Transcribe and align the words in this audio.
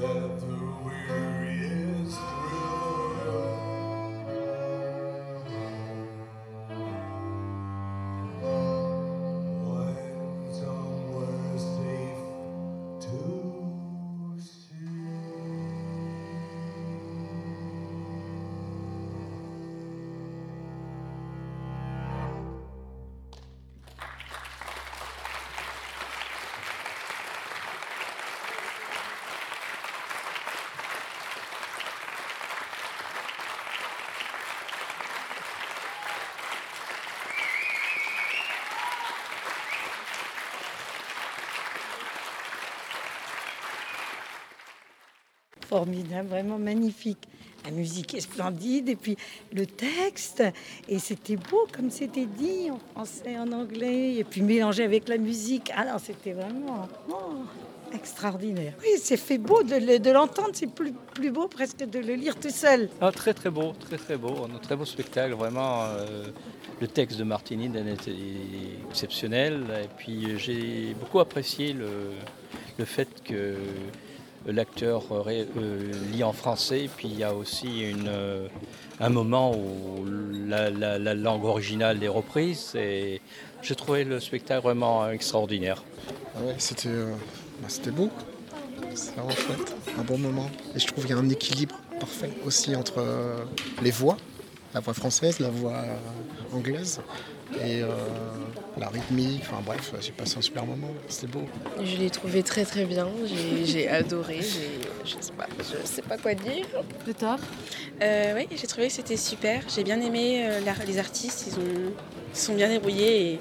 that 0.00 0.40
the 0.40 0.46
weary 0.84 2.04
is 2.04 2.14
through. 2.16 2.85
Formidable, 45.68 46.28
vraiment 46.28 46.58
magnifique. 46.58 47.26
La 47.64 47.72
musique 47.72 48.14
est 48.14 48.20
splendide 48.20 48.88
et 48.88 48.94
puis 48.96 49.16
le 49.52 49.66
texte. 49.66 50.42
Et 50.88 50.98
c'était 51.00 51.34
beau 51.36 51.66
comme 51.74 51.90
c'était 51.90 52.26
dit 52.26 52.70
en 52.70 52.78
français, 52.94 53.36
en 53.38 53.50
anglais. 53.50 54.14
Et 54.16 54.24
puis 54.24 54.42
mélangé 54.42 54.84
avec 54.84 55.08
la 55.08 55.18
musique. 55.18 55.72
Alors 55.76 55.98
c'était 55.98 56.32
vraiment 56.32 56.86
oh, 57.10 57.14
extraordinaire. 57.92 58.74
Oui, 58.80 58.90
c'est 59.00 59.16
fait 59.16 59.38
beau 59.38 59.64
de, 59.64 59.74
le- 59.74 59.98
de 59.98 60.10
l'entendre. 60.10 60.50
C'est 60.52 60.70
plus, 60.72 60.92
plus 60.92 61.32
beau 61.32 61.48
presque 61.48 61.78
de 61.78 61.98
le 61.98 62.14
lire 62.14 62.36
tout 62.38 62.50
seul. 62.50 62.88
Ah, 63.00 63.10
très 63.10 63.34
très 63.34 63.50
beau, 63.50 63.72
très 63.72 63.96
très 63.96 64.16
beau, 64.16 64.34
un 64.44 64.58
très 64.58 64.76
beau 64.76 64.84
spectacle, 64.84 65.34
vraiment. 65.34 65.82
euh, 65.86 66.26
le 66.78 66.86
texte 66.86 67.18
de 67.18 67.24
Martini 67.24 67.66
était 67.66 68.12
exceptionnel. 68.90 69.64
Et 69.82 69.88
puis 69.96 70.26
euh, 70.26 70.38
j'ai 70.38 70.94
beaucoup 71.00 71.18
apprécié 71.20 71.72
le, 71.72 71.88
le 72.78 72.84
fait 72.84 73.08
que 73.24 73.56
l'acteur 74.46 75.02
ré- 75.24 75.46
euh, 75.56 75.92
lit 76.12 76.22
en 76.24 76.32
français. 76.32 76.88
Puis 76.96 77.08
il 77.08 77.18
y 77.18 77.24
a 77.24 77.34
aussi 77.34 77.92
euh, 78.06 78.48
un 79.00 79.08
moment 79.10 79.52
où 79.56 80.04
la, 80.46 80.70
la- 80.70 80.98
la 80.98 81.14
langue 81.14 81.44
originale 81.44 82.02
est 82.02 82.08
reprise. 82.08 82.72
Et 82.74 83.20
j'ai 83.62 83.74
trouvé 83.74 84.04
le 84.04 84.20
spectacle 84.20 84.62
vraiment 84.62 85.08
extraordinaire. 85.10 85.82
Ah 86.36 86.40
c'était 86.58 86.88
euh, 86.88 87.12
bah, 87.60 87.66
c'était 87.68 87.90
beau. 87.90 88.10
C'est. 88.94 89.12
Un 89.18 90.02
bon 90.02 90.18
moment. 90.18 90.50
Et 90.74 90.78
je 90.78 90.86
trouve 90.86 91.04
qu'il 91.06 91.14
y 91.14 91.18
a 91.18 91.20
un 91.22 91.28
équilibre 91.28 91.74
parfait 91.98 92.30
aussi 92.44 92.74
entre 92.76 92.98
euh, 92.98 93.38
les 93.82 93.90
voix, 93.90 94.16
la 94.74 94.80
voix 94.80 94.94
française, 94.94 95.40
la 95.40 95.50
voix 95.50 95.72
euh, 95.76 96.56
anglaise 96.56 97.00
et 97.62 97.82
euh, 97.82 97.88
la 98.76 98.88
rythmique. 98.88 99.42
Enfin 99.42 99.62
bref, 99.64 99.92
j'ai 100.00 100.12
passé 100.12 100.38
un 100.38 100.42
super 100.42 100.66
moment. 100.66 100.88
C'était 101.08 101.28
beau. 101.28 101.44
Je 101.82 101.96
l'ai 101.96 102.10
trouvé 102.10 102.42
très 102.42 102.64
très 102.64 102.84
bien, 102.84 103.08
j'ai- 103.64 103.88
adoré, 103.88 104.40
je 105.04 105.14
sais 105.20 105.32
pas, 105.32 105.46
je 105.58 105.86
sais 105.86 106.02
pas 106.02 106.18
quoi 106.18 106.34
dire. 106.34 106.66
Le 107.06 107.14
top. 107.14 107.40
Euh, 108.02 108.34
oui, 108.36 108.46
j'ai 108.54 108.66
trouvé 108.66 108.88
que 108.88 108.92
c'était 108.92 109.16
super, 109.16 109.62
j'ai 109.74 109.84
bien 109.84 110.00
aimé 110.00 110.44
euh, 110.46 110.60
les 110.86 110.98
artistes, 110.98 111.46
ils, 111.48 111.58
ont, 111.58 111.92
ils 112.34 112.38
sont 112.38 112.54
bien 112.54 112.68
débrouillés 112.68 113.32
et 113.34 113.40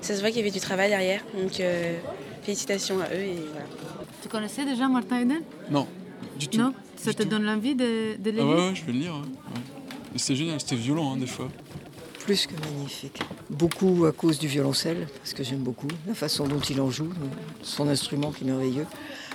ça 0.00 0.14
se 0.16 0.20
voit 0.20 0.30
qu'il 0.30 0.38
y 0.38 0.42
avait 0.42 0.50
du 0.50 0.58
travail 0.60 0.88
derrière, 0.88 1.22
donc 1.38 1.60
euh, 1.60 1.96
félicitations 2.42 3.00
à 3.00 3.06
eux 3.14 3.20
et 3.20 3.34
voilà. 3.52 3.66
Tu 4.22 4.28
connaissais 4.28 4.64
déjà 4.64 4.88
Martin 4.88 5.20
Eden 5.20 5.42
Non, 5.70 5.86
du 6.38 6.48
tout. 6.48 6.58
Non? 6.58 6.72
Ça 6.96 7.10
Du 7.10 7.16
te 7.16 7.22
tout. 7.24 7.28
donne 7.28 7.44
l'envie 7.44 7.74
de, 7.74 8.16
de 8.18 8.30
le 8.30 8.40
Ah 8.40 8.44
lire? 8.44 8.56
ouais, 8.56 8.68
ouais, 8.68 8.74
je 8.74 8.84
vais 8.84 8.92
le 8.92 8.98
lire. 8.98 9.12
ouais, 9.12 9.18
ouais. 9.20 9.60
Mais 9.81 9.81
C'était 10.16 10.36
génial, 10.36 10.60
c'était 10.60 10.76
violent 10.76 11.14
hein, 11.14 11.16
des 11.16 11.26
fois. 11.26 11.48
plus 12.24 12.46
que 12.46 12.54
magnifique. 12.68 13.20
Beaucoup 13.50 14.04
à 14.06 14.12
cause 14.12 14.38
du 14.38 14.46
violoncelle, 14.46 15.08
parce 15.18 15.34
que 15.34 15.42
j'aime 15.42 15.58
beaucoup 15.62 15.88
la 16.06 16.14
façon 16.14 16.46
dont 16.46 16.60
il 16.60 16.80
en 16.80 16.90
joue, 16.90 17.10
son 17.62 17.88
instrument 17.88 18.30
qui 18.30 18.44
est 18.44 18.46
merveilleux, 18.46 18.86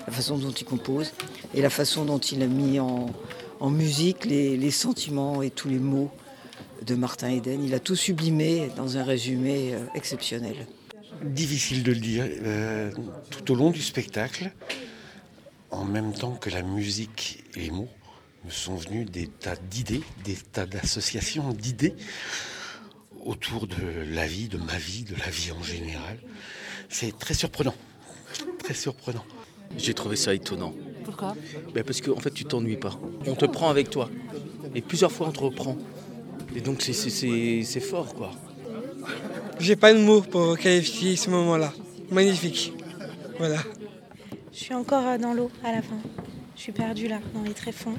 la 0.05 0.13
façon 0.13 0.37
dont 0.37 0.51
il 0.51 0.65
compose 0.65 1.11
et 1.53 1.61
la 1.61 1.69
façon 1.69 2.05
dont 2.05 2.19
il 2.19 2.41
a 2.41 2.47
mis 2.47 2.79
en, 2.79 3.07
en 3.59 3.69
musique 3.69 4.25
les, 4.25 4.55
les 4.55 4.71
sentiments 4.71 5.41
et 5.41 5.49
tous 5.49 5.67
les 5.67 5.79
mots 5.79 6.11
de 6.85 6.95
Martin 6.95 7.29
Eden. 7.29 7.63
Il 7.63 7.73
a 7.73 7.79
tout 7.79 7.95
sublimé 7.95 8.69
dans 8.77 8.97
un 8.97 9.03
résumé 9.03 9.73
euh, 9.73 9.79
exceptionnel. 9.95 10.67
Difficile 11.23 11.83
de 11.83 11.91
le 11.91 11.99
dire 11.99 12.25
euh, 12.25 12.91
tout 13.31 13.51
au 13.51 13.55
long 13.55 13.71
du 13.71 13.81
spectacle, 13.81 14.51
en 15.71 15.83
même 15.83 16.13
temps 16.13 16.35
que 16.35 16.49
la 16.49 16.61
musique 16.61 17.43
et 17.55 17.61
les 17.61 17.71
mots 17.71 17.89
me 18.47 18.51
sont 18.51 18.75
venus 18.75 19.09
des 19.09 19.27
tas 19.27 19.55
d'idées, 19.55 20.01
des 20.23 20.35
tas 20.35 20.65
d'associations 20.65 21.51
d'idées 21.51 21.93
autour 23.25 23.67
de 23.67 23.75
la 24.13 24.25
vie, 24.25 24.47
de 24.47 24.57
ma 24.57 24.77
vie, 24.77 25.03
de 25.03 25.15
la 25.15 25.29
vie 25.29 25.51
en 25.51 25.61
général. 25.61 26.17
C'est 26.89 27.17
très 27.19 27.33
surprenant, 27.33 27.75
très 28.59 28.73
surprenant. 28.73 29.25
J'ai 29.77 29.93
trouvé 29.93 30.15
ça 30.15 30.33
étonnant. 30.33 30.73
Pourquoi? 31.03 31.35
Ben 31.73 31.83
parce 31.83 31.99
qu'en 31.99 32.19
fait, 32.19 32.31
tu 32.31 32.45
t'ennuies 32.45 32.77
pas. 32.77 32.97
On 33.25 33.35
te 33.35 33.45
prend 33.45 33.69
avec 33.69 33.89
toi. 33.89 34.09
Et 34.73 34.81
plusieurs 34.81 35.11
fois, 35.11 35.27
on 35.27 35.31
te 35.31 35.39
reprend. 35.39 35.77
Et 36.55 36.61
donc, 36.61 36.81
c'est 36.81 37.79
fort, 37.81 38.13
quoi. 38.15 38.31
J'ai 39.59 39.75
pas 39.75 39.93
de 39.93 39.99
mots 39.99 40.21
pour 40.21 40.57
qualifier 40.57 41.15
ce 41.17 41.29
moment-là. 41.29 41.73
Magnifique. 42.11 42.73
Voilà. 43.37 43.61
Je 44.53 44.59
suis 44.59 44.73
encore 44.73 45.05
euh, 45.05 45.17
dans 45.17 45.33
l'eau 45.33 45.51
à 45.63 45.71
la 45.71 45.81
fin. 45.81 45.99
Je 46.55 46.61
suis 46.61 46.71
perdue 46.71 47.07
là, 47.07 47.19
dans 47.33 47.43
les 47.43 47.53
tréfonds. 47.53 47.95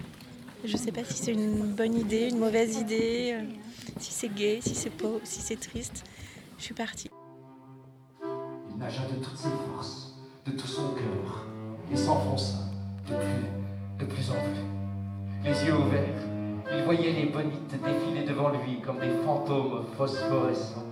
Je 0.65 0.77
sais 0.77 0.91
pas 0.91 1.05
si 1.05 1.15
c'est 1.15 1.33
une 1.33 1.75
bonne 1.75 1.95
idée, 1.95 2.29
une 2.31 2.39
mauvaise 2.39 2.77
idée, 2.79 3.33
euh, 3.33 3.45
si 4.01 4.13
c'est 4.13 4.29
gai, 4.29 4.59
si 4.61 4.75
c'est 4.75 4.91
beau, 4.91 5.21
si 5.23 5.41
c'est 5.41 5.59
triste. 5.59 6.05
Je 6.59 6.65
suis 6.65 6.75
partie. 6.75 7.11
Il 8.71 8.77
nagea 8.77 9.03
de 9.05 9.25
toutes 9.25 9.37
ses 9.37 9.49
forces, 9.49 10.15
de 10.47 10.51
tout 10.53 10.67
son 10.67 10.91
cœur, 10.95 11.47
et 11.93 11.97
s'enfonça 11.97 12.59
de 13.09 13.15
plus, 13.15 14.01
de 14.01 14.13
plus 14.13 14.31
en 14.31 14.35
plus. 14.35 15.49
Les 15.49 15.67
yeux 15.67 15.77
ouverts, 15.77 16.23
il 16.77 16.83
voyait 16.85 17.13
les 17.13 17.27
bonites 17.27 17.71
défiler 17.71 18.27
devant 18.27 18.51
lui 18.51 18.81
comme 18.81 18.99
des 18.99 19.11
fantômes 19.25 19.87
phosphorescents. 19.97 20.85